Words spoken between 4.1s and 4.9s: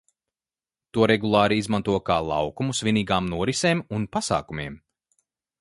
pasākumiem.